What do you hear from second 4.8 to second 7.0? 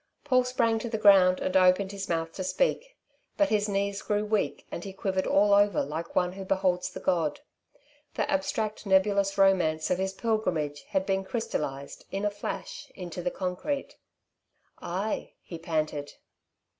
he quivered all over like one who beholds the